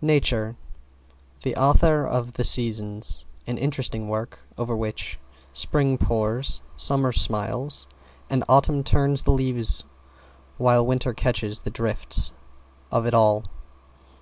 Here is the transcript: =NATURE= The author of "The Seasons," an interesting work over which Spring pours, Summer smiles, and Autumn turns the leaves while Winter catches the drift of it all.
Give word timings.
=NATURE= 0.00 0.56
The 1.42 1.54
author 1.56 2.06
of 2.06 2.32
"The 2.32 2.42
Seasons," 2.42 3.26
an 3.46 3.58
interesting 3.58 4.08
work 4.08 4.38
over 4.56 4.74
which 4.74 5.18
Spring 5.52 5.98
pours, 5.98 6.62
Summer 6.74 7.12
smiles, 7.12 7.86
and 8.30 8.44
Autumn 8.48 8.82
turns 8.82 9.24
the 9.24 9.30
leaves 9.32 9.84
while 10.56 10.86
Winter 10.86 11.12
catches 11.12 11.60
the 11.60 11.70
drift 11.70 12.32
of 12.90 13.04
it 13.04 13.12
all. 13.12 13.44